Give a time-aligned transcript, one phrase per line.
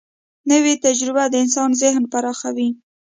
[0.49, 2.69] نوې تجربه د انسان ذهن پراخوي